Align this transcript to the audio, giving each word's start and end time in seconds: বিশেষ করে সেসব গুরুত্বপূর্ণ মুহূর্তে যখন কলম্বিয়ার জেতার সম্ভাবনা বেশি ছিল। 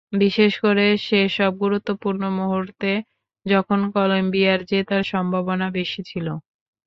বিশেষ 0.19 0.51
করে 0.59 0.85
সেসব 1.05 1.51
গুরুত্বপূর্ণ 1.63 2.21
মুহূর্তে 2.39 2.91
যখন 3.45 3.79
কলম্বিয়ার 3.93 4.59
জেতার 4.69 5.03
সম্ভাবনা 5.11 5.67
বেশি 5.77 6.01
ছিল। 6.09 6.27